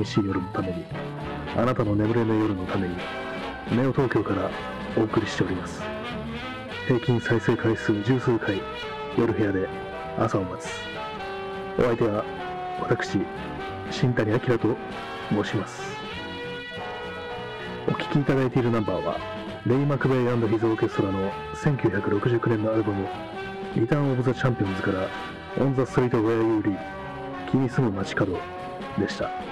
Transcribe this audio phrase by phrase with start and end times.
[0.00, 0.84] 寂しい夜のために、
[1.56, 2.96] あなたの眠れぬ夜のために、
[3.70, 4.50] ネオ東京から
[4.96, 5.82] お送りしております。
[6.86, 8.60] 平均再生回数十数回、
[9.18, 9.68] 夜部屋で
[10.18, 10.70] 朝を待つ。
[11.78, 12.24] お相手は、
[12.80, 13.18] 私、
[13.90, 14.76] 新谷明と
[15.30, 15.82] 申します。
[17.88, 19.18] お聴きいただいているナンバーは、
[19.66, 23.06] レイ・マクベイヒズ・オーケストラの1969年のアルバム、
[23.76, 25.08] リターン・オブ・ザ・チャンピオンズから、
[25.58, 26.78] オン・ザ・ストリート・ウェア・ユー・リー、
[27.50, 28.38] 君住む街角
[28.98, 29.49] でした。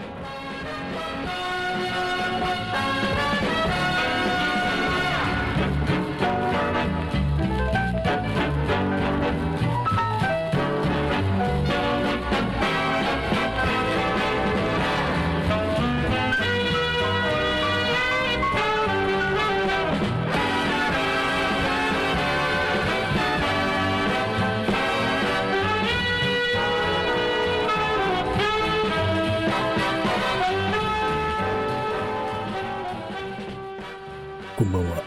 [34.59, 35.05] こんばんは。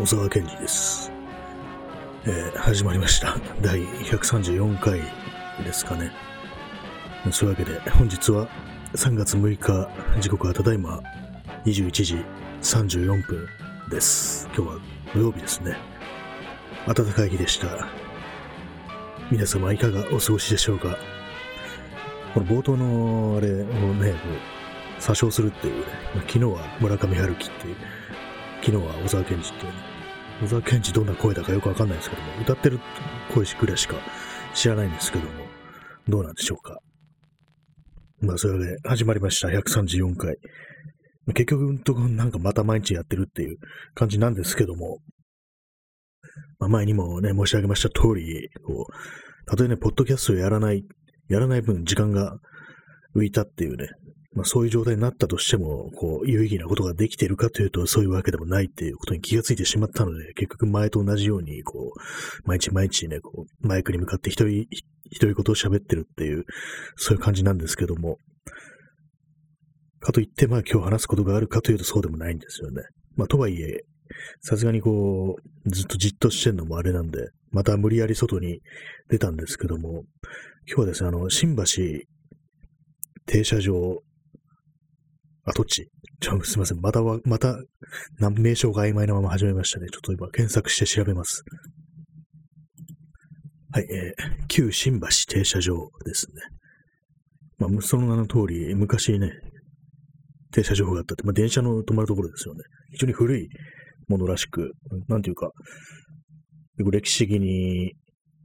[0.00, 1.12] 小沢健二です。
[2.24, 3.36] えー始まりました。
[3.62, 5.00] 第134回
[5.62, 6.10] ですかね。
[7.30, 8.48] そういうわけで、本日は
[8.94, 9.88] 3月6日、
[10.20, 11.00] 時刻はただいま
[11.64, 12.24] 21時
[12.62, 13.46] 34分
[13.90, 14.48] です。
[14.56, 14.80] 今日は
[15.14, 15.76] 土曜日ですね。
[16.84, 17.86] 暖かい日でした。
[19.30, 20.98] 皆様いかがお過ごしでしょうか
[22.34, 24.16] この冒頭のあれをね、
[24.98, 25.84] 詐称するっていうね、
[26.26, 27.76] 昨日は村上春樹っていう、
[28.64, 29.72] 昨日は小沢健二ってね、
[30.40, 32.80] 小沢健二どんな声だかよくわかんないですけども、歌ってる
[33.34, 33.96] 声ぐらいしか
[34.54, 35.32] 知らないんですけども、
[36.08, 36.78] どうなんでしょうか。
[38.20, 40.36] まあ、それで始まりました、134回。
[41.34, 43.58] 結局のとこなんかまた毎日やってるっていう
[43.94, 45.00] 感じなんですけども、
[46.58, 50.86] まあ、前にもね、申し上げました通り、こう、たとえね、ポッドキャストをやらない、
[51.28, 52.38] やらない分時間が
[53.14, 53.88] 浮いたっていうね、
[54.34, 64.84] まあ、そういう状態になったとしても、こう、有意義なことができているかというと、そういうわけでもないっていうことに気がついてしまったので、結局前と同じように、こう、毎日毎日ね、こう、マイクに向かって一人、一
[65.18, 66.44] 人ことを喋ってるっていう、
[66.96, 68.18] そういう感じなんですけども、
[70.00, 72.82] かといって、まあ今日話すことがあるかというとそうでもないんですよね。
[73.16, 73.84] まあとはいえ、
[74.40, 78.60] さすがにこう、ずっとじっとしてんのもあれなんで、また無理やり外に
[79.08, 80.04] 出たんですけども、
[80.66, 81.64] 今日はですね、あの、新橋
[83.26, 84.02] 停車場
[85.44, 85.90] 跡地。
[86.20, 86.30] ち？
[86.30, 86.80] ょ、すいません。
[86.80, 87.56] または、また、
[88.30, 89.88] 名称が曖昧なまま始めましたね。
[89.92, 91.42] ちょっと今検索して調べます。
[93.72, 95.74] はい、えー、旧新橋停車場
[96.04, 96.42] ですね。
[97.58, 99.32] まあ、その名の通り、昔ね、
[100.52, 102.62] 停車場があったって、まあ、電車の止まるところですよね。
[102.92, 103.48] 非常に古い
[104.08, 104.72] ものらしく、
[105.08, 105.50] なんていうか、
[106.78, 107.94] 歴史的に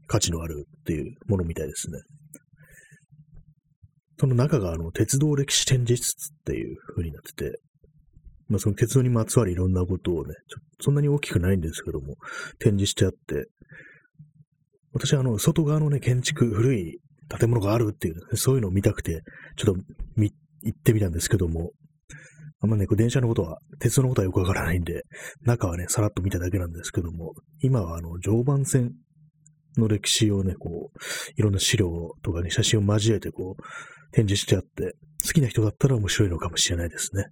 [0.07, 1.99] 価値のあるっていうものみたいですね。
[4.19, 7.59] その中があの鉄道歴史展示室っていう風になってて、
[8.50, 10.34] まあその鉄道にまつわるいろんなことをね、
[10.81, 12.16] そんなに大きくないんですけども、
[12.59, 13.46] 展示してあって、
[14.91, 17.00] 私はあの外側のね、建築、古い
[17.38, 19.22] 建物があるっていう、ね、そういうのを見たくて、
[19.56, 19.81] ちょっと
[20.16, 21.72] 見、行ってみたんですけども、
[22.62, 25.03] あんまね、こう電車のことは、鉄道のことはよくわからないんで、
[25.44, 28.91] 中はね、さらっと見ただけなんですけども、今はあの常磐線
[29.78, 30.97] の歴史をね、こう、
[31.38, 31.88] いろんな資料
[32.22, 33.63] とかね、写真を交えてこう、
[34.12, 37.25] 展示してあって、好きな人だったら面白いのかもしれないですね。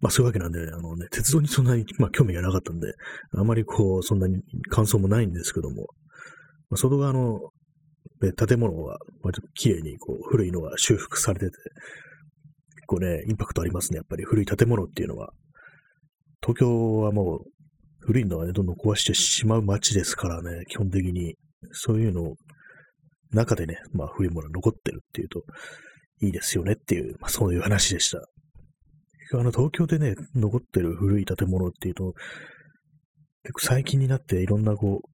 [0.00, 2.92] まあそういうわけなんで、あのね、鉄道にそんなに、 まあ興味がなかったんで、
[3.32, 5.88] あまりこう、そんなに感想もないんですけども、
[6.68, 7.40] まあ、外側の、
[8.20, 11.52] ね、建物は割と綺麗にこう、古いのが修復されてて、
[12.76, 15.32] 結構ね、インパクトありますね、やっぱり古い建物っていうのは。
[16.42, 17.50] 東京はもう、
[18.00, 21.36] 古いのはね、どんどん壊してしまう街ですからね、基本的に。
[21.72, 22.36] そういうのを
[23.32, 25.42] 中でね、まあ古いものが残ってるっていうと
[26.22, 28.18] いいですよねっていう、まあそういう話でした。
[28.18, 32.14] あの東京でね、残ってる古い建物っていうと、
[33.42, 35.08] 結構最近になっていろんなこう、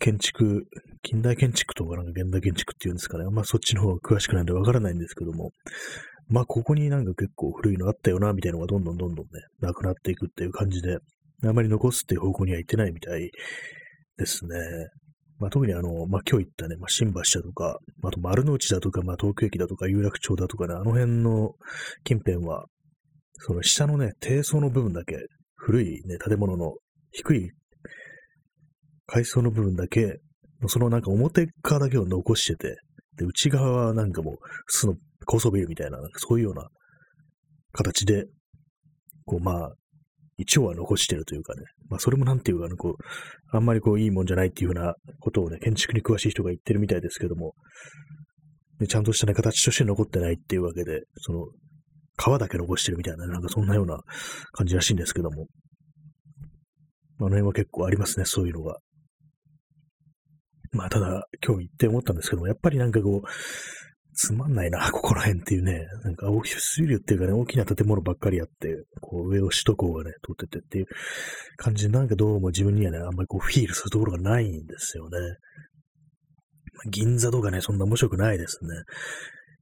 [0.00, 0.64] 建築、
[1.02, 3.24] 近代建築とかなんか現代建築っていうんですかね。
[3.30, 5.50] まそっちの方が詳しくないんでわからないんですけども、
[6.28, 9.30] まあここになんか結構古いのあったよな、みたいなのがどんどんどんどんね、
[9.60, 10.98] なくなっていくっていう感じで、
[11.44, 13.30] あまり残すっていう方向には行ってないみたい
[14.16, 14.56] ですね。
[15.40, 21.54] まあ、特にあの、まあ、今日行ったね、まあ、新橋だとか、あと丸の内だとか、まあ、東京駅だとか、有楽町だとかね、あの辺の
[22.04, 22.66] 近辺は、
[23.38, 25.16] その下のね、低層の部分だけ、
[25.56, 26.74] 古いね、建物の
[27.10, 27.50] 低い
[29.06, 30.20] 階層の部分だけ、
[30.66, 32.76] そのなんか表側だけを残してて、
[33.16, 34.36] で、内側はなんかもう、
[34.66, 34.94] 普通の
[35.24, 36.68] 高層ビルみたいな、なんかそういうような
[37.72, 38.26] 形で、
[39.24, 39.72] こう、まあ、
[40.40, 47.54] 一応は残してるというかね、まあそれもなんていうかね、こう、あんまりこういいもんじゃないっていうふうなことをね、建築に詳しい人が言ってるみたいですけども、
[48.78, 51.46] でちゃんとしたね、形として残ってないっていうわけで、その、
[52.18, 54.00] 皮だけ残してるみたいな、なんかそんなような
[54.52, 55.46] 感じらしいんですけども。
[57.18, 58.78] あの辺は結構ありますね、そういうのが。
[60.72, 63.28] まあ、ただ、今日行って思ったんですけども、やっぱりなんかこう、
[64.14, 70.86] つまんないな、 ここら辺っていうね、なんかオフィスビルっていうかね、大きな建物ばっかりあって、こう上を首都高がね、通っててっていう
[71.56, 75.18] 感じで、なんかどうも自分にはね、あんまりこうフィールするところがないんですよね。
[76.90, 78.70] 銀座とかね、そんな面白くないですね。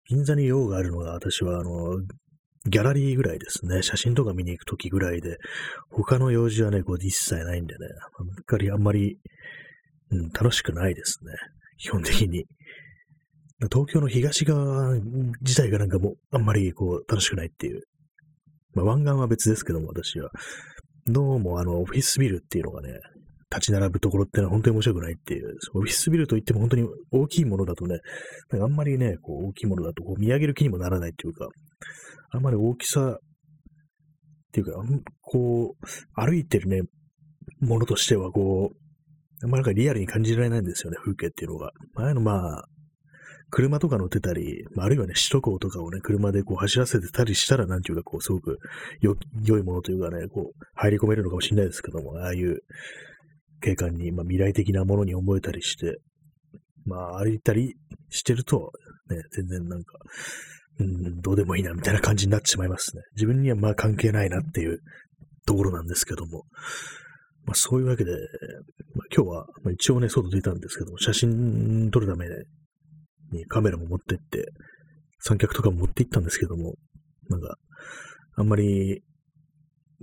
[0.08, 1.98] 銀座に用があるのが、私はあの、
[2.66, 3.82] ギャラリーぐらいですね。
[3.82, 5.36] 写真とか見に行くときぐらいで、
[5.90, 7.86] 他の用事はね、こう一切ないんでね、
[8.18, 9.18] あんまりあんまり、
[10.10, 11.32] うん、楽しくないですね。
[11.78, 12.44] 基本的に。
[13.66, 14.94] 東京の東側
[15.40, 17.82] 自体がなんかもう、あんまりこう、楽しくないっていう。
[18.74, 20.30] まあ、湾岸は別ですけども、私は。
[21.06, 23.00] どうも、あの、オフィスビルっていうのがね、
[23.50, 25.56] 立ち並ぶところってのは本当に面白くないっていう。
[25.74, 27.98] オフィスビルといっても本当に大きいものだとね、
[28.52, 31.48] あんまりね、こう大きいものだとこう見上げる気にもならないっていうか、
[32.30, 34.72] あんまり大きさっていうか、
[35.22, 36.82] こう、歩いてるね、
[37.60, 38.76] ものとしてはこう、
[39.44, 41.70] あんまりなんかリアルに感じられないんですよね、風景っていうのが。
[41.96, 42.64] ああいうのまあ、
[43.50, 48.58] 車とか乗ってたり、まあ、あるいはね、首都高とかをね、車でこう走らせてたりしたら、なんていうか、こう、すごく
[49.42, 52.58] 良いものというかね、こう、入り込めるのかもしれないですけども、ああいう
[53.60, 55.98] 景観に、まあ、未来的なものに思えたりして、
[56.84, 57.74] まあ、歩いたり
[58.10, 58.70] してると、
[59.10, 59.98] ね、全然なんか、
[60.80, 63.02] うん、どうでもいいな、みたいな感じになってしまいますね。
[63.14, 64.78] 自分にはまあ関係ないなっていう
[65.46, 66.44] ところなんですけども、
[67.44, 68.20] まあ、そういうわけで、まあ、
[69.14, 72.26] 今日は、まあ、一応ね、外出たんですけども、写真撮るため
[73.32, 74.52] にカメラも持ってって、
[75.20, 76.74] 三脚とかも持って行ったんですけども、
[77.28, 77.56] なんか、
[78.36, 79.02] あんまり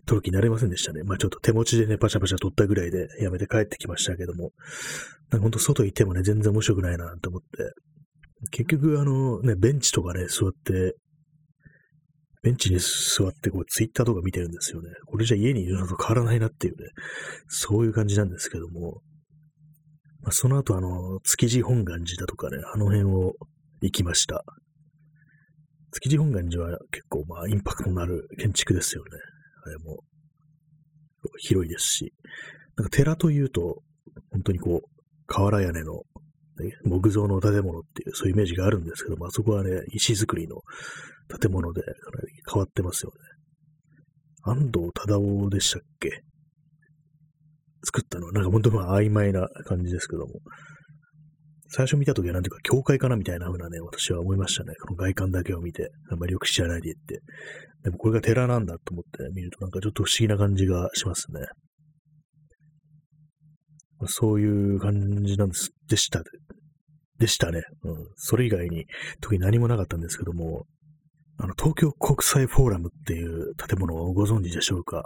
[0.06, 1.04] 撮る気になれませんでしたね。
[1.04, 4.51] まあちょっと手持ちでね、パシャパシャ撮ったぐらいでやめて帰ってきましたけども、
[5.31, 7.48] なんかほんと外行ってもね、全然面白くないなと思って、
[8.51, 10.95] 結局あのね、ベンチとかね、座って、
[12.44, 14.89] ベンチに座ってこうツイッターとか見てるんですよね。
[15.07, 16.89] これじゃ家にいるのと変わらないなっていうね、
[17.48, 19.01] そういう感じなんですけども、
[20.25, 23.33] まあ、その後あの、築地本願寺だとかね、あの辺を
[23.81, 24.44] 行きました。
[25.94, 29.10] 築地本願寺は結構まあインパクトのある建築ですよね。
[29.63, 30.00] あれも、
[31.38, 32.13] 広いですし、
[32.75, 33.83] なんか寺というと、
[34.31, 34.89] 本当にこう、
[35.27, 35.94] 瓦屋根の、
[36.57, 40.62] ね、木造の建物っていう、そういうイメージがあるんですけども、あそこはね、石造りの
[41.39, 41.83] 建物で
[42.51, 43.18] 変わってますよね。
[44.42, 46.24] 安藤忠夫でしたっけ？
[47.86, 50.42] 作ったのは、なんか本当に曖昧な感じですけども、
[51.70, 54.74] 最初見たときはなんていうか、教会かなみたいな風なね、私は思いましたね。
[54.82, 57.22] この外観だけを見て、あんまりよく知らないで言って。
[57.84, 61.42] でもこれが寺なんだと思って見るとなんかちょっと不思議な感じがしますね。
[64.00, 64.94] まあ、そういう感
[65.24, 66.22] じなんです、でした。
[67.18, 67.64] でしたね。
[67.84, 67.96] うん。
[68.16, 68.86] それ以外に
[69.22, 70.66] 特に何もなかったんですけども、
[71.38, 75.04] あの、東京国際フォーラムっていう建物をご存知でしょうか？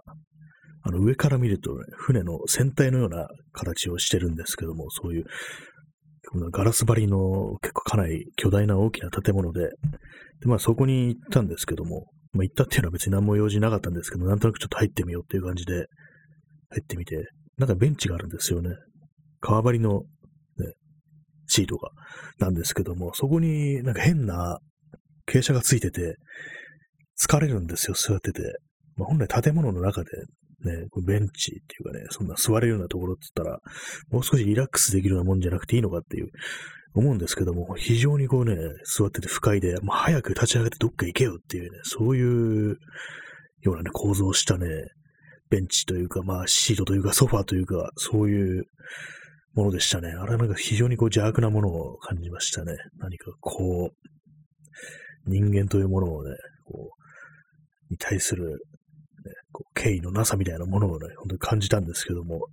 [0.81, 5.25] あの、上から見ると、ね、船の船体のような形をしてるんですけども、そういう
[6.51, 9.69] ガラス張りの結構かなり巨大な大きな建物で、で、
[10.45, 15.74] まあそこに行ったんですけども、まあ行ったっていうのは別に何も用事なかったんですけど、なんとなくちょっと入ってみようっていう感じで
[16.69, 18.69] 入ってみて、なんかベンチがあるんですよね。
[19.41, 20.01] 革張りの、
[20.57, 20.74] ね、
[21.48, 21.89] シートが、
[22.39, 24.59] なんですけども、そこになんか変な
[25.27, 26.15] 傾斜がついてて、
[27.21, 28.41] 疲れるんですよ、座ってて。
[28.95, 30.09] まあ、本来建物の中で
[30.63, 33.60] ね、こベンチっていうかね、そんな座れるようなところって言ったら、
[34.12, 36.30] もう少しリラックスできるようなもんじゃなくていいのかっていう、
[36.94, 42.78] 思うんですけども、非常にこうね、座ってて不快で、もう早く立ち上がってどっか行けよっていうね、そういう
[43.62, 44.68] ようなね、構造したね、
[45.50, 48.63] ベンチというか、まあ、シートというか、ソファーというか、そういう
[49.54, 50.10] ものでしたね。
[50.10, 52.74] あれはなんか非常にこう邪悪なものを感じましたね。
[52.98, 56.36] 何かこう、人間というものをね、
[56.66, 56.92] こ
[57.89, 58.60] う、に対する
[59.60, 62.48] こう敬意のなさみたいなものをね、本当に感じたんですけども、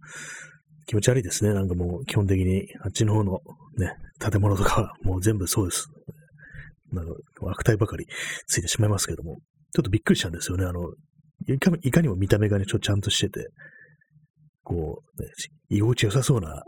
[0.87, 1.55] 気持ち悪いですね。
[1.55, 3.41] なんかもう基本的に、あっちの方の
[3.79, 5.89] ね、建物とかはもう全部そうです。
[6.93, 8.07] なんか悪態ばかり
[8.47, 9.39] ついてしまいますけども、
[9.75, 10.65] ちょっとびっくりしたんですよね。
[10.65, 10.93] あの、
[11.49, 13.49] いかいかにも見た目がね、ちょっとちゃんとしてて、
[14.63, 15.29] こう、ね、
[15.69, 16.65] 居心地良さそうな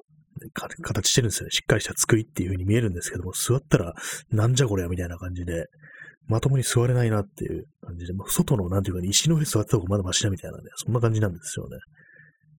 [0.82, 1.50] 形してるんですよね。
[1.50, 3.94] しっかりした作りっていう風に見えるんですけども、座ったら、
[4.30, 5.66] なんじゃこりゃみたいな感じで、
[6.28, 11.78] まともに座れないなっていう感じで、もう外の、なんていうか、ね、石の上座った方がまだマシだみたいなね、そんな感じなんですよね。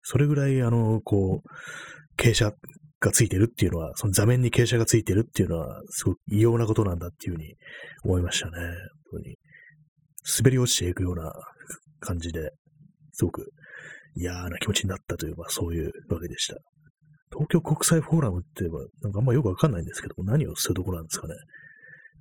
[0.01, 2.57] それぐらい、あの、こう、傾斜
[2.99, 7.55] がついてるっていうのは、その座面に傾斜がついてるっていうのは、すごく異様なことなんだっていうふうに
[8.03, 8.51] 思いましたね。
[9.11, 9.37] 本当に。
[10.39, 11.31] 滑り落ちていくような
[11.99, 12.51] 感じで、
[13.13, 13.51] すごく
[14.15, 16.55] 嫌な気持ちになったという、まあそういうわけでした。
[17.31, 21.35] 東京国際フォーラムって言えば、なんかあんまよくわかんないんですけども何をするところなんですかね。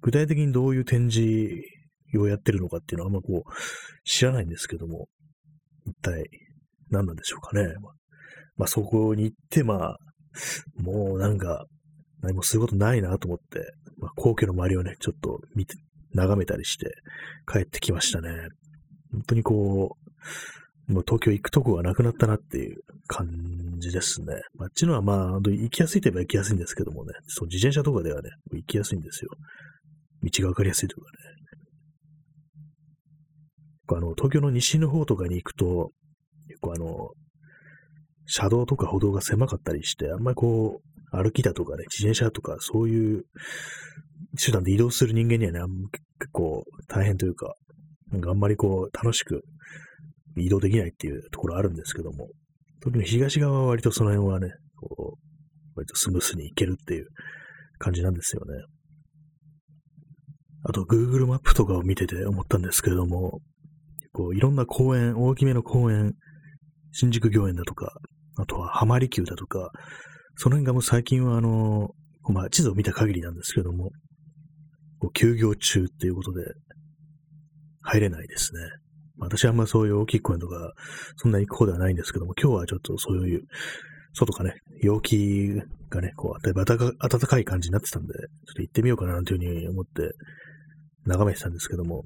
[0.02, 1.60] 具体的にどういう展示
[2.16, 3.52] をやってるのかっていうのはあんまこう、
[4.04, 5.08] 知らないんですけども、
[5.86, 6.28] 一体
[6.90, 7.74] 何なんでしょうかね。
[8.56, 9.98] まあ、そこに行って、まあ、
[10.76, 11.66] もうなんか、
[12.20, 15.76] 何もすることないなと思って、まあ、皇居の周りをね、ちょっと見て、
[16.14, 16.90] 眺めたりして
[17.46, 18.30] 帰ってきましたね。
[19.12, 19.96] 本当にこ
[20.88, 23.28] う、もう東京行くとこがなくなったなっていう感
[23.78, 24.34] じですね。
[24.58, 29.30] あっちのはまあ、行きやすいといえば行きやすいんですけどもね、そう自転車とかではね、行きやすいんですよ。
[30.22, 31.38] 道がわかりやすいとかね。
[33.90, 35.92] あの、東京の西の方とかに行くと、
[36.48, 37.10] 結構あの、
[38.26, 43.22] 車道とか歩道が狭かったりして、あんまりこう、歩きだとかね、自転車とか、そういう
[44.44, 45.60] 手段で移動する人間にはね、
[46.20, 47.54] 結構大変というか、
[48.12, 49.42] なんかあんまりこう、楽しく
[50.36, 52.28] 移動できないっていうところあるんですけども、
[52.80, 55.28] 特に東側は割とその辺はね、こう、
[55.76, 57.06] 割とスムースに行けるっていう
[57.78, 58.64] 感じなんですよね。
[60.68, 63.40] あと、Google マップとかを見てて思ったんですけれども、
[64.12, 66.12] こういろんな公園、大きめの公園、
[66.92, 67.96] 新宿御苑だとか、
[68.36, 69.70] あとは浜離宮だとか、
[70.36, 71.92] その辺がもう最近はあの、
[72.30, 73.92] まあ地図を見た限りなんですけども、
[74.98, 76.44] こう休業中っていうことで
[77.80, 78.60] 入れないですね。
[79.16, 80.74] 私はあんまそういう大きい公園とか、
[81.16, 83.42] そんなに行く方ではないんですけども、今日はちょっとそういう、
[84.12, 85.48] 外かね、陽気
[85.88, 86.88] がね、こう、例えば暖
[87.20, 90.12] かい感じになってたんで、ちょっと行ってみようかななんていうふうに思って
[91.08, 92.04] 眺めてたんですけども、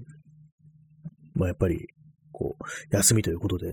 [1.34, 1.86] まあやっぱり、
[2.32, 3.72] こう、休みということでね、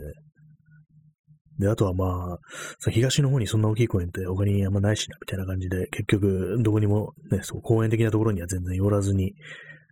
[1.60, 2.38] で、あとはまあ、
[2.80, 9.34] その東の方にそんな大きい公園って他にあんまないしな、みたいな感じで、結局、どこにもね、そう公園的なところには全然寄らずに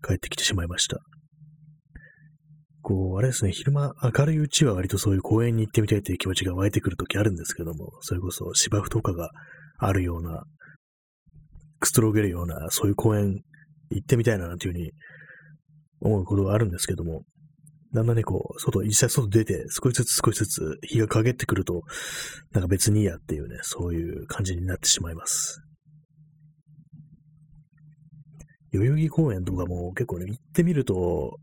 [0.05, 0.97] 帰ってきてしまいました。
[2.81, 9.29] こう、あれですね、昼間明るいうちは割とそういう公園に行ってみたいという気持ちが湧いてくるときあるんですけども、それこそ芝生とかが
[9.77, 10.45] あるような、
[11.79, 13.41] くつろげるような、そういう公園
[13.89, 14.91] 行ってみたいな、なんていうふうに
[16.01, 17.23] 思うことがあるんですけども、
[17.93, 21.83] だんだんね、こう、外、実際外出て、少しずつ少しずつ日が陰ってくると、
[22.51, 25.61] なんか別にいいやっていうね、そういう感じになってしまいます。
[28.73, 31.37] 代々木公園とかも結構ね、行ってみると、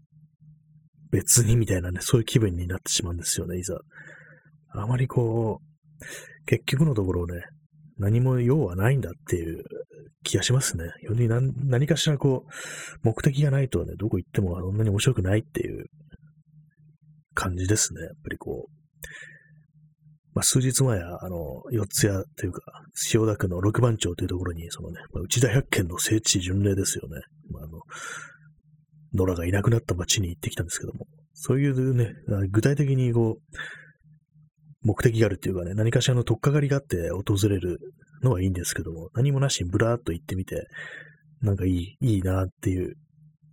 [1.10, 3.78] 別にみたいなね、そういう気分になってしまうんですよね、いざ。
[4.74, 7.42] あまりこう、結局のところね、
[7.96, 9.64] 何も用はないんだっていう
[10.24, 10.84] 気がしますね。
[11.02, 12.50] より何何かしらこう、
[13.02, 15.84] 目的がないとね、どこ行ってもそんなに面白くないっていう
[17.34, 18.02] 感じですね。
[18.02, 18.74] やっぱりこう、
[20.34, 22.60] まあ、数日前は、あの、四谷というか、
[22.94, 27.20] 千代田区の六番町というところに、そのね、まあ、内田百軒の聖地巡礼ですよね。
[27.52, 27.80] まあ、あの、
[29.14, 32.14] 野良がいなくなった町に行ってきたんですけども、そういうね、
[32.50, 33.56] 具体的にこう、
[34.84, 37.80] 目的があるっていうかね、何かしらの取っかかりがあって訪れる
[38.22, 40.66] のはいいんですけども、何もなしにブラーっと行ってみて、
[41.42, 42.94] なんかいい、いいなっていう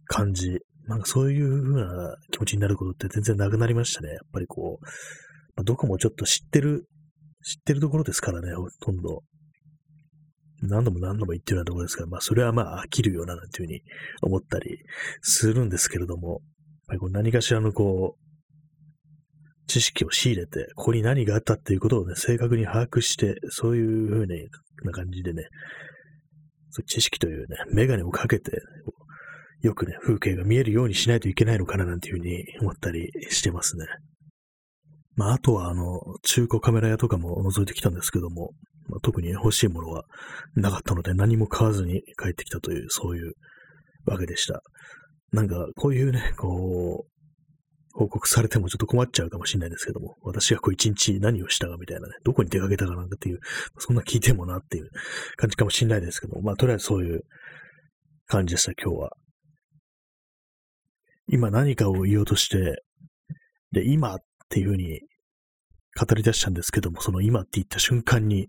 [0.05, 4.09] 感じなんかそういう風な気持ちになることって全然なくなりましたね。
[4.09, 4.85] やっぱりこう、
[5.55, 6.87] まあ、どこもちょっと知ってる、
[7.43, 9.23] 知ってるところですからね、ほとんど。
[10.63, 13.81] 何度も何度も行ってるようなところですから、まあそれはまあ飽きるようななんていうふうに
[14.21, 14.79] 思ったり
[15.21, 16.39] するんですけれども、やっ
[16.87, 18.30] ぱりこう何かしらのこう、
[19.71, 24.27] 知識を仕入れて、ここに何があったっていうことをね、正確に把握して、そういうふう
[24.85, 25.45] な感じでね、
[26.87, 28.51] 知識というね、メガネをかけて、
[29.61, 33.85] よくね、風景が見えるようにしないといけないのかななんていうふうに思ったりしてますね。
[35.15, 38.51] まあ、あとは、あの、中古カメラ屋とかも覗いてきたんですけども、
[38.89, 40.03] まあ、特に欲しいものは
[40.55, 43.33] なかったので何も買わずに帰ってきたという、そういう
[44.05, 44.61] わけでした。
[45.31, 47.20] なんか、こういうね、こう、
[48.01, 53.39] 報告されてもちょっと困っちゃうかもしれないですけども、私がこう一日何をしたかみたいなね、どこに出かけたかなんかっていう、
[53.77, 54.89] そんな聞いてもなっていう
[55.35, 57.21] 感じかもしれないですけども、まあとりあえずそういう
[58.27, 59.11] 感じでした、今日は。
[61.27, 62.81] 今何かを言おうとして、
[63.71, 65.01] で、今っていうふうに
[65.95, 68.47] 語り出したんですけども、その今って言った瞬間に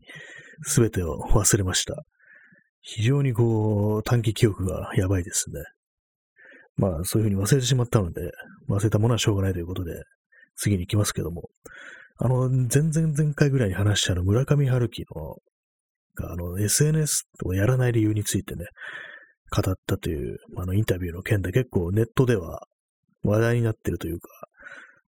[0.66, 2.04] 全てを忘れました。
[2.80, 5.60] 非常にこう、短期記憶がやばいですね。
[6.82, 8.32] まあ、そういうふうに忘れてしまったので、
[8.68, 10.02] 忘れたものはしょうがないということで、
[10.56, 11.48] 次に行きますけども、
[12.18, 15.36] あの、前々前回ぐらいに話したの、村上春樹の、
[16.28, 18.66] あの、SNS をやらない理由についてね、
[19.50, 22.66] 語ったという、あの、インタビューの件で結構ネットでは
[23.22, 24.28] 話題になってるというか、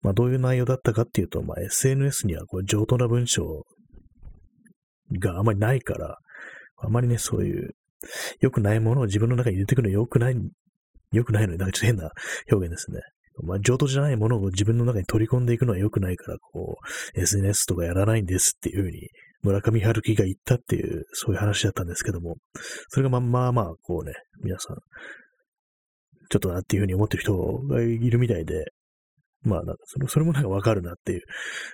[0.02, 3.64] まあどういう内容だったかっていうと、まあ SNS にはこう上等な文章
[5.18, 6.18] があまりないから、
[6.76, 7.74] あまりね、そういう
[8.40, 10.36] 良くないものを自分の中に入れてくるの良くない、
[11.14, 12.10] 良くないのに、なんかちょっと変な
[12.50, 13.00] 表現ですね。
[13.42, 16.76] まあ、上等じゃないものを自分の中に取り込んでいくのは良くないから、こ
[17.16, 19.08] う、SNS とかやらないんですっていうふうに、
[19.42, 22.36] 村上春樹が言ったっていう、そういう話だったんですけども、
[22.88, 24.76] それがまあまあまあ、こうね、皆さん、
[26.30, 27.36] ちょっとなっていうふうに思ってる人
[27.68, 28.66] がいるみたいで、
[29.42, 31.20] まあ、なんかそれそれもなんかわかるなっていう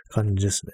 [0.09, 0.73] 感じですね。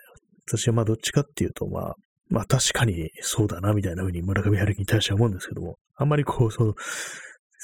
[0.48, 1.94] 私はまあどっちかっていうと、まあ、
[2.28, 6.78] まあ確かにそうだなみたいなふうに村上春樹に対しては思うんですけども、あんまりこう、その、好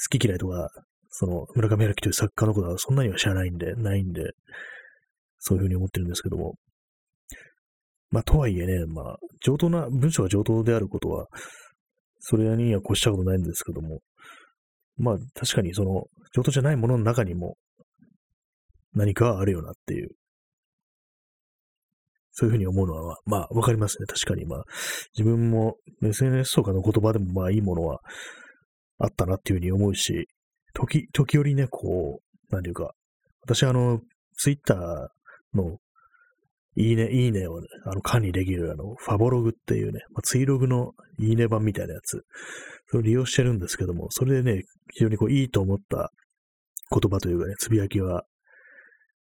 [0.09, 0.69] き嫌いとか、
[1.15, 4.31] その村上春樹という作家のことはそんなには知らないんで、ないんで、
[5.37, 6.55] そういうふうに思ってるんですけども。
[8.09, 11.27] まあとはいえね、まあ、上等な、文章が上等であることは、
[12.19, 13.99] それには越したことないんですけども、
[14.97, 16.05] まあ確かにその、
[16.35, 17.57] 上等じゃないものの中にも
[18.93, 20.09] 何かあるよなっていう
[22.33, 24.07] そういうふうに思うのは、まあ、わかりますね。
[24.07, 24.63] 確かに、まあ、
[25.15, 27.99] 自分も SNS とかの言葉でも、まあ、いいものは
[28.97, 30.27] あったなっていうふうに思うし、
[30.73, 32.93] 時、時折ね、こう、なんていうか、
[33.41, 33.99] 私、あの、
[34.37, 35.77] ツイッターの、
[36.75, 42.23] いいね、いいねをね、あの、管理できる、あの、ファボログっていうね、まあ、ツイログのいいね版みたいなやつ、
[42.87, 46.11] それを利用してるんですけども、それでね、非常にこう、いいと思った
[46.89, 48.23] 言葉というかね、つぶやきは、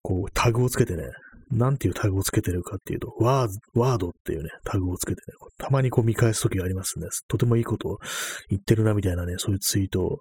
[0.01, 1.03] こう、タグをつけてね、
[1.51, 7.07] なんていうタグをつけてるかっていうと、ワーワードっていうね、タグをつけてね、たまにこう見返すときがありますね。
[7.27, 7.97] とてもいいことを
[8.49, 10.19] 言ってるなみたいなね、そういうツイートを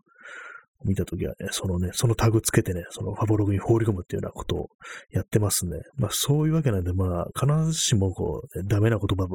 [0.85, 4.69] 見たときはね、そのね、そのタグつけてね、そのファボログに放り込むっていうようなことを
[5.11, 5.79] やってますね。
[5.97, 9.29] まあそういうわけなんで、まあ必ずしもこう、ね、ダメな言葉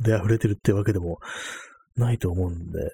[0.00, 1.18] で溢れてるってわけでも
[1.96, 2.90] ないと思うんで、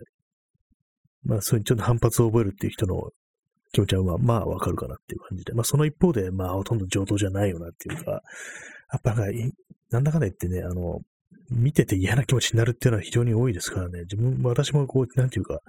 [1.24, 3.10] まあそういうちょっと反発を覚えるっていう人の
[3.72, 5.52] 気持ちはまあ、わかるかなっていう感じで。
[5.52, 8.20] まあその一方で、まあほとんど上等じゃないよなっていうか、や
[8.96, 9.32] っぱなんか、
[9.90, 11.00] なんだかんだ言ってね、あの、
[11.50, 14.00] 見てて嫌な気持ちになるっていうのは非常に多いですからね。
[14.00, 15.60] 自分、私もこう、なんていうか、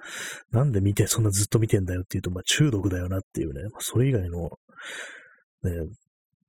[0.52, 4.50] なんで見て、そんなずっと見てんだよっていうと、まあ中毒だよなっていうね、まあ、それ以外の、
[5.64, 5.72] ね、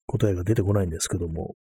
[0.06, 1.54] 答えが出てこないんですけども、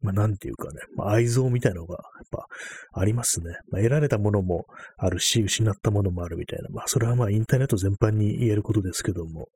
[0.00, 2.46] まあ、なんていうかね、まあ、愛憎みたいなのが、やっぱ、
[2.92, 3.56] ありますね。
[3.70, 4.66] まあ、得られたものも
[4.96, 6.68] あるし、失ったものもあるみたいな。
[6.70, 9.48] まあ、それはまあ、インターネット全般に言えることですけども、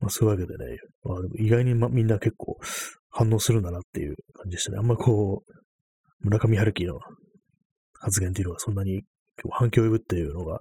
[0.00, 2.56] まあ、そういうわけでね、まあ、でも意外に、ま、みんな結構
[3.10, 4.78] 反応するんだなっていう感じでしたね。
[4.78, 5.63] あんまこう、
[6.24, 6.98] 村上春樹の
[8.00, 9.02] 発言っていうのがそんなに
[9.50, 10.60] 反響を呼ぶっていうのが、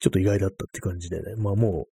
[0.00, 1.92] ちょっと意外だったって感じでね、まあもう、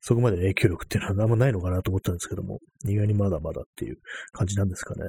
[0.00, 2.58] そこまで影響力っていうのはあんまないのかなと思ったんですけども、
[2.88, 3.96] 意外にまだまだっていう
[4.32, 5.02] 感じなんですかね。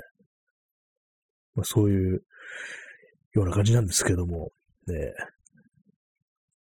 [1.55, 2.21] まあ、そういう
[3.33, 4.51] ような感じなんですけども、
[4.87, 5.13] ね、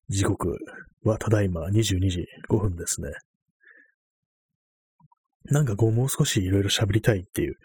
[0.09, 0.57] 時刻
[1.03, 3.11] はただいま22時5分ですね。
[5.51, 7.57] なんかこうもう少しいろいろ喋りたいっていう、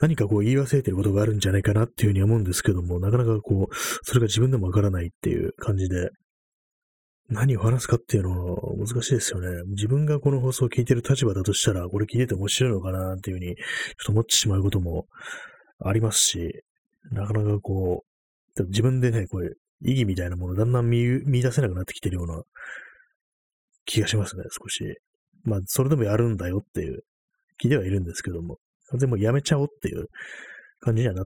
[0.00, 3.74] 何かこう言い忘れてることがあるんじゃないかなっていうふうに思うんですけども、なかなかこう、
[4.04, 6.10] それが自分でもわからないっていう感じで、
[7.28, 9.62] 何を話すかっていうのは難しいですよね。
[9.68, 13.64] 自分がこの放送を聞いてる立場だとしたら、これ聞いてて面白いのかなっていうふうに、ちょっ
[14.06, 15.06] と思ってしまうことも
[15.78, 16.62] ありますし、
[17.12, 18.04] なかなかこ
[18.58, 19.50] う、自分でね、これ、
[19.82, 22.42] 意義みたいなものをだんだん見見出せなくなってきてるような
[23.86, 24.96] 気がしますね、少し。
[25.44, 27.02] まあ、それでもやるんだよっていう
[27.60, 28.58] 気ではいるんですけども、
[28.98, 30.06] 全もうやめちゃおうっていう
[30.80, 31.24] 感じにはなっ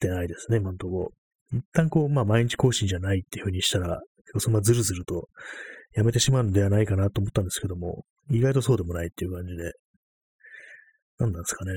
[0.00, 1.10] てないですね、今んとこ。
[1.52, 4.00] 一旦こう、まあ、毎日更新じゃないっていう風にしたら、
[4.38, 5.28] そんなずるずると
[5.94, 9.72] やめてしまうんではないかなと思ったんですけども、意外とそうでもないっていう感じで、
[11.18, 11.72] 何なんですかね。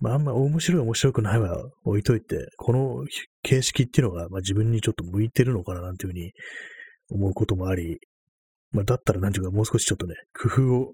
[0.00, 3.04] まあ、あんま面白い面白くないは置いといて、この
[3.42, 6.32] 形式っていうのが、まあ、自分にちょっと向いてるのかななんていうふうに
[7.10, 7.98] 思うこともあり、
[8.72, 10.92] まあ、だったらなんていうかもう少しちょっとね、工夫を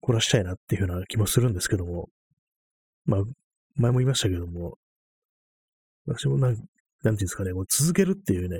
[0.00, 2.08] 凝らしたいなっていうふうな気もするんですけども、
[3.04, 3.20] まあ、
[3.76, 4.76] 前も言いましたけども、
[6.06, 8.58] 私もなん、なんていうんですかね、こう続けるっていうね、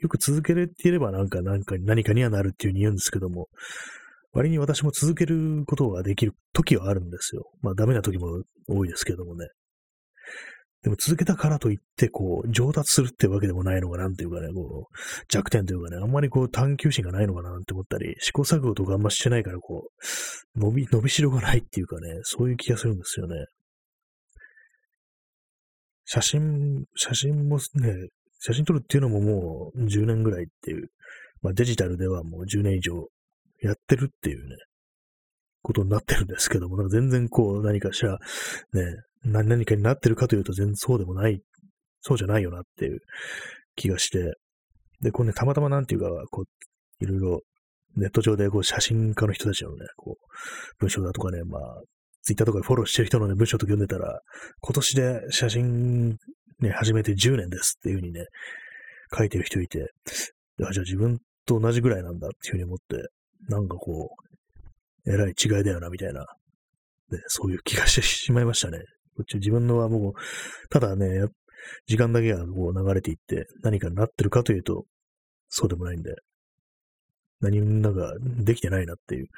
[0.00, 3.48] よく続けれていればなんか、なんか、何かにはなるっていうふうに言うんですけども、
[4.32, 7.44] 割に私も続けることができる時はあるんですよ。
[7.62, 9.46] まあダメな時も多いですけどもね。
[10.86, 14.96] でも続けたからといって、こう、上達するってわけでもないのかなんていうかね、こう、
[15.28, 19.88] 弱点というかね、あんまりこう探求心がないのかななんて思ったり、試行錯誤とかあんましてないから、こ
[20.56, 23.34] う、伸び、伸びしろがないっていうかね、そういう気がするんですよね。
[26.04, 27.62] 写真、写真もね、
[28.38, 30.86] 写真撮るっていうのももう10年ぐらいっていう、
[31.42, 33.08] まあデジタルではもう10年以上
[33.60, 34.54] やってるっていうね、
[35.66, 38.18] ことになってるんですけども、なんか全然こう何かしら、
[38.72, 38.82] ね、
[39.24, 41.40] 何かになってるかというと全然そうでもない、
[42.00, 43.00] そうじゃないよなっていう
[43.74, 44.34] 気がして、
[45.02, 47.40] で、こうね、たまたまなんていうか、こう、いろいろ
[47.96, 50.26] ネット上でこう写真家の人たちのね、こう、
[50.78, 51.62] 文章だとかね、まあ、
[52.22, 54.20] ツイッターとかでフォローしてる人のね、文章とか読んでたら、
[54.60, 56.16] 今年で写真
[56.60, 58.26] ね、始めて10年ですっていう風にね、
[59.16, 59.90] 書いてる人いて、
[60.62, 63.08] あじゃあ自分と同じぐらいなんだっていう風に思って、
[63.48, 64.25] なんかこう、
[65.06, 66.26] えらい違いだよな、みたいな、
[67.10, 68.78] ね、そういう気がしてしまいましたね。
[69.16, 70.12] こっち自分のはもう、
[70.68, 71.26] ただね、
[71.86, 74.84] 時間だけがこう流れていって何かになってるかというと、
[75.48, 76.14] そうでもないんで、
[77.40, 78.12] 何もなんか
[78.44, 79.28] できてないなっていう、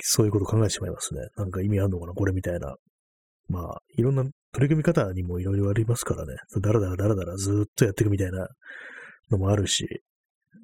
[0.00, 1.20] そういうことを考えてしまいますね。
[1.36, 2.76] なんか意味あんのかな、これみたいな。
[3.48, 6.34] まあ、いろんな取り組み方にもいろいろありますからね。
[6.60, 8.48] だらだらだらだらずっとやっていくみたいな
[9.30, 10.02] のもあるし、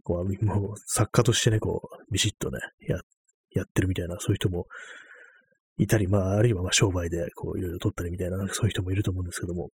[0.02, 2.98] こう、もう作家としてね、こう、ビシッとね、や、
[3.54, 4.66] やってるみたいな、そういう人も
[5.78, 9.70] いたり、まあ、あるいはまあ商売でこう、いろいろ取ったりみたいな、そういう人もいると思うんですけども、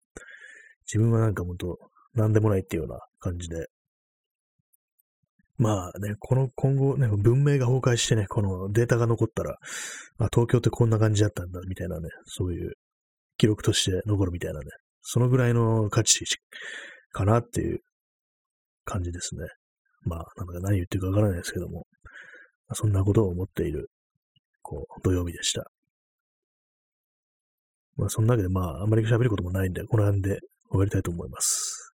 [0.86, 1.78] 自分はなんか本当、
[2.14, 3.68] なんでもないっていうような感じで、
[5.58, 9.58] まあね、この今後ね、文明が崩壊してね、このデータが残ったら、
[10.18, 12.74] まあ、東京ってこんな感じだったんだ、みたいなね、そういう
[13.38, 14.66] 記録として残るみたいなね、
[15.02, 16.26] そのぐらいの価値
[17.12, 17.80] かなっていう
[18.84, 19.48] 感じですね。
[20.06, 21.86] まあ、なんか何言ってるかわからないですけども、
[22.71, 23.89] そんなことを思っている、
[24.62, 25.69] こう、土曜日でした。
[27.95, 31.93] まあ、そんなわけで、まあ、あんまり喋ることもないんで、この辺で終わりたいと思います。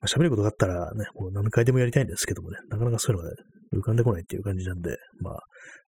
[0.00, 3.42] まあ、喋ることがあったらね、もう何回でもやりたいんですけどもね、なかなかそういうのが、ね、
[3.74, 5.38] 浮かんでこないっていう感じなんで、まあ、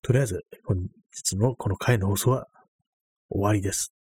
[0.02, 2.46] とりあえず、本日のこの回の放送は
[3.30, 3.94] 終わりです。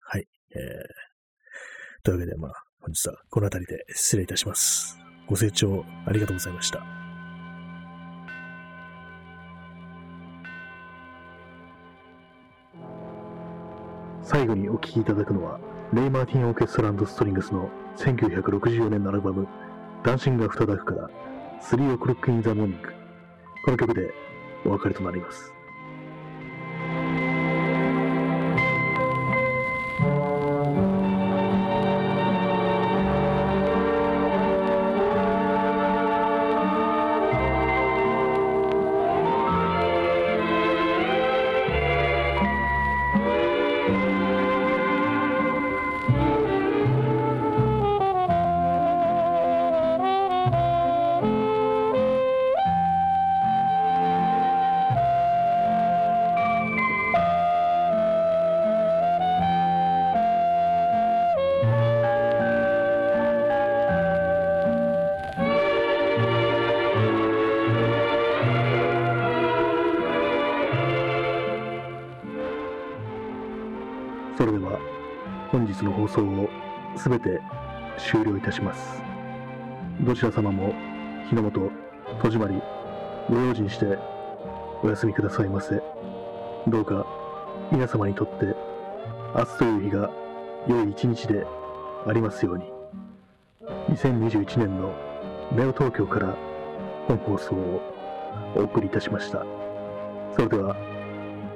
[0.00, 0.26] はい。
[0.54, 4.98] えー、というわけで、まあ、本日はこの辺りで失礼いたします。
[5.28, 6.99] ご清聴ありがとうございました。
[14.32, 15.58] 最後にお聴きいただくのは、
[15.92, 19.48] レイ・マーティン・オーケストラストリングスの1964年のアルバム、
[20.04, 21.10] ダンシング・アフター・ダークから、
[21.60, 22.92] スリー・オクロック・イン・ザ・モーニング。
[23.64, 24.14] この曲で
[24.64, 25.52] お別れとなります。
[76.10, 76.48] 送を
[76.96, 77.40] すべて
[77.96, 79.02] 終了いたします。
[80.00, 80.74] どちら様も
[81.28, 81.70] 日の元
[82.22, 82.60] 戸締まり
[83.28, 83.98] ご用心して
[84.82, 85.80] お休みくださいませ。
[86.66, 87.06] どうか
[87.70, 88.46] 皆様にとって
[89.36, 90.10] 明日という日が
[90.66, 91.46] 良い一日で
[92.06, 92.64] ありますように。
[93.94, 94.92] 2021年の
[95.52, 96.36] ネオ東京から
[97.06, 97.80] 本放送を
[98.56, 99.44] お送りいたしました。
[100.34, 100.76] それでは、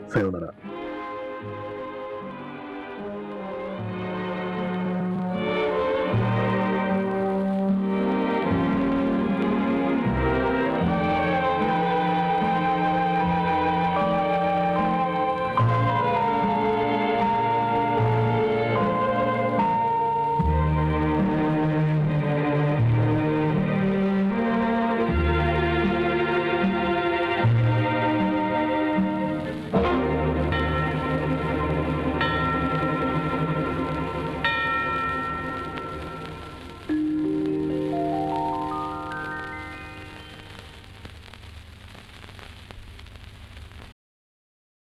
[0.09, 0.55] さようなら。